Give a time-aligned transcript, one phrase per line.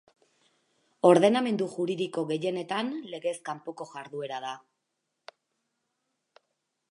[1.09, 4.57] Ordenamendu juridiko gehienetan legez kanpoko jarduera da.